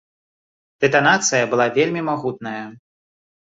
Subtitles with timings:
[0.85, 2.65] Дэтанацыя была вельмі магутная.